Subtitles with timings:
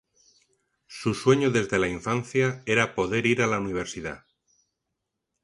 [0.87, 4.25] Su sueño desde la infancia era poder ir a la universidad.